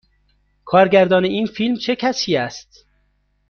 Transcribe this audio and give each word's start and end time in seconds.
کارگردان 0.65 1.23
این 1.25 1.45
فیلم 1.45 1.75
چه 1.77 1.95
کسی 1.95 2.37
است؟ 2.37 2.85